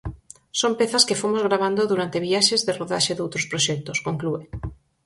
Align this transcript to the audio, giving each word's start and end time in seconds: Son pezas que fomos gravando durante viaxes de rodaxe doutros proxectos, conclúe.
Son 0.59 0.71
pezas 0.79 1.05
que 1.07 1.19
fomos 1.21 1.45
gravando 1.47 1.81
durante 1.91 2.23
viaxes 2.27 2.61
de 2.63 2.75
rodaxe 2.79 3.13
doutros 3.15 3.47
proxectos, 3.51 3.97
conclúe. 4.07 4.41